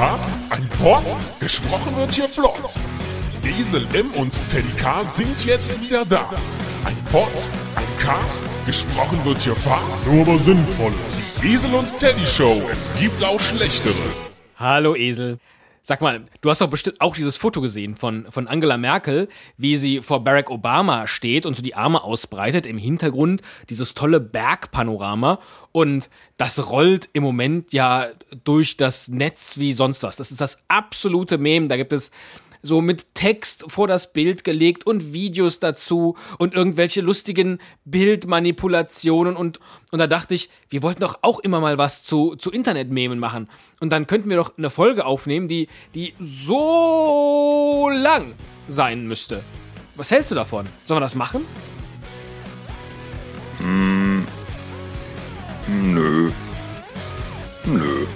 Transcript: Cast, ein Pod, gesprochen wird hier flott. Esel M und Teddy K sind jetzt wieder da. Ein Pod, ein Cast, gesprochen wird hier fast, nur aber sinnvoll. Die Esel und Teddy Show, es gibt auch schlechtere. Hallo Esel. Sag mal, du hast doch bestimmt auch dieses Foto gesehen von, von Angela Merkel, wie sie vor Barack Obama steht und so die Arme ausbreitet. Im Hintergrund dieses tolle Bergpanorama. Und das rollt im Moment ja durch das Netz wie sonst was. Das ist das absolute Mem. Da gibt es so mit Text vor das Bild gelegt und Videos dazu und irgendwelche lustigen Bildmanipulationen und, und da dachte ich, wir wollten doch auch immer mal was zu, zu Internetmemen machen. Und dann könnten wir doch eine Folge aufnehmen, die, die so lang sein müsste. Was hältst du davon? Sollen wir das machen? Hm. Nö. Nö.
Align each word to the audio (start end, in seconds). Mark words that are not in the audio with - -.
Cast, 0.00 0.30
ein 0.48 0.66
Pod, 0.78 1.04
gesprochen 1.40 1.94
wird 1.94 2.14
hier 2.14 2.26
flott. 2.26 2.74
Esel 3.44 3.86
M 3.92 4.10
und 4.12 4.32
Teddy 4.48 4.72
K 4.78 5.04
sind 5.04 5.44
jetzt 5.44 5.78
wieder 5.82 6.06
da. 6.06 6.26
Ein 6.86 6.96
Pod, 7.12 7.28
ein 7.76 7.84
Cast, 7.98 8.42
gesprochen 8.64 9.22
wird 9.26 9.42
hier 9.42 9.54
fast, 9.54 10.06
nur 10.06 10.22
aber 10.22 10.38
sinnvoll. 10.38 10.94
Die 11.42 11.52
Esel 11.52 11.74
und 11.74 11.98
Teddy 11.98 12.26
Show, 12.26 12.62
es 12.72 12.90
gibt 12.98 13.22
auch 13.22 13.38
schlechtere. 13.40 13.92
Hallo 14.56 14.96
Esel. 14.96 15.38
Sag 15.82 16.02
mal, 16.02 16.24
du 16.40 16.50
hast 16.50 16.60
doch 16.60 16.68
bestimmt 16.68 17.00
auch 17.00 17.16
dieses 17.16 17.36
Foto 17.36 17.60
gesehen 17.60 17.96
von, 17.96 18.26
von 18.30 18.46
Angela 18.48 18.76
Merkel, 18.76 19.28
wie 19.56 19.76
sie 19.76 20.02
vor 20.02 20.22
Barack 20.22 20.50
Obama 20.50 21.06
steht 21.06 21.46
und 21.46 21.56
so 21.56 21.62
die 21.62 21.74
Arme 21.74 22.04
ausbreitet. 22.04 22.66
Im 22.66 22.78
Hintergrund 22.78 23.42
dieses 23.70 23.94
tolle 23.94 24.20
Bergpanorama. 24.20 25.40
Und 25.72 26.10
das 26.36 26.70
rollt 26.70 27.08
im 27.12 27.22
Moment 27.22 27.72
ja 27.72 28.08
durch 28.44 28.76
das 28.76 29.08
Netz 29.08 29.58
wie 29.58 29.72
sonst 29.72 30.02
was. 30.02 30.16
Das 30.16 30.30
ist 30.30 30.40
das 30.40 30.62
absolute 30.68 31.38
Mem. 31.38 31.68
Da 31.68 31.76
gibt 31.76 31.92
es 31.92 32.10
so 32.62 32.80
mit 32.80 33.14
Text 33.14 33.64
vor 33.68 33.86
das 33.86 34.12
Bild 34.12 34.44
gelegt 34.44 34.86
und 34.86 35.12
Videos 35.12 35.60
dazu 35.60 36.16
und 36.38 36.54
irgendwelche 36.54 37.00
lustigen 37.00 37.58
Bildmanipulationen 37.84 39.36
und, 39.36 39.60
und 39.90 39.98
da 39.98 40.06
dachte 40.06 40.34
ich, 40.34 40.50
wir 40.68 40.82
wollten 40.82 41.00
doch 41.00 41.18
auch 41.22 41.40
immer 41.40 41.60
mal 41.60 41.78
was 41.78 42.02
zu, 42.02 42.36
zu 42.36 42.50
Internetmemen 42.50 43.18
machen. 43.18 43.48
Und 43.80 43.90
dann 43.90 44.06
könnten 44.06 44.30
wir 44.30 44.36
doch 44.36 44.56
eine 44.56 44.70
Folge 44.70 45.04
aufnehmen, 45.04 45.48
die, 45.48 45.68
die 45.94 46.14
so 46.20 47.90
lang 47.92 48.34
sein 48.68 49.06
müsste. 49.06 49.42
Was 49.96 50.10
hältst 50.10 50.30
du 50.30 50.34
davon? 50.34 50.66
Sollen 50.86 50.96
wir 50.96 51.04
das 51.04 51.14
machen? 51.14 51.44
Hm. 53.58 54.26
Nö. 55.68 56.32
Nö. 57.64 58.06